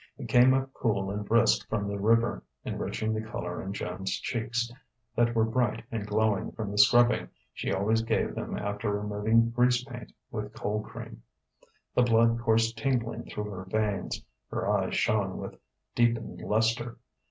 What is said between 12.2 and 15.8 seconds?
coursed tingling through her veins. Her eyes shone with